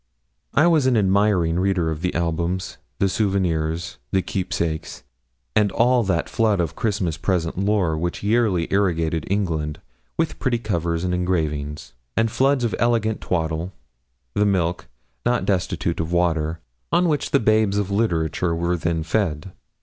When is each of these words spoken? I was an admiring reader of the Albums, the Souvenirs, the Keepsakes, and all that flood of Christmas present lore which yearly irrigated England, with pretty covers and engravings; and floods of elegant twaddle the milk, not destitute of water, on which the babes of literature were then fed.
I 0.55 0.65
was 0.65 0.87
an 0.87 0.97
admiring 0.97 1.59
reader 1.59 1.91
of 1.91 2.01
the 2.01 2.15
Albums, 2.15 2.79
the 2.97 3.07
Souvenirs, 3.07 3.99
the 4.11 4.23
Keepsakes, 4.23 5.03
and 5.55 5.71
all 5.71 6.01
that 6.01 6.27
flood 6.27 6.59
of 6.59 6.75
Christmas 6.75 7.17
present 7.17 7.55
lore 7.55 7.95
which 7.95 8.23
yearly 8.23 8.67
irrigated 8.73 9.27
England, 9.29 9.79
with 10.17 10.39
pretty 10.39 10.57
covers 10.57 11.03
and 11.03 11.13
engravings; 11.13 11.93
and 12.17 12.31
floods 12.31 12.63
of 12.63 12.73
elegant 12.79 13.21
twaddle 13.21 13.73
the 14.33 14.43
milk, 14.43 14.87
not 15.23 15.45
destitute 15.45 15.99
of 15.99 16.11
water, 16.11 16.61
on 16.91 17.07
which 17.07 17.29
the 17.29 17.39
babes 17.39 17.77
of 17.77 17.91
literature 17.91 18.55
were 18.55 18.75
then 18.77 19.03
fed. 19.03 19.51